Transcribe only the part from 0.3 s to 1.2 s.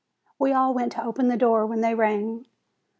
We all went to